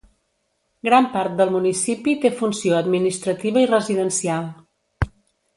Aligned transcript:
Gran 0.87 1.07
part 1.15 1.35
del 1.41 1.51
municipi 1.57 2.15
té 2.25 2.33
funció 2.41 2.79
administrativa 2.81 3.67
i 3.67 3.71
residencial. 3.77 4.53